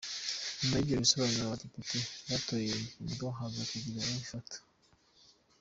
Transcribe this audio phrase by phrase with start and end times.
[0.59, 1.97] Nyuma y’ibyo bisobanuro, abadepite
[2.29, 4.57] batoye iyo ngingo, haza kugira abifata.